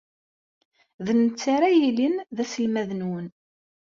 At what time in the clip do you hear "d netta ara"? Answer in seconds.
1.05-1.69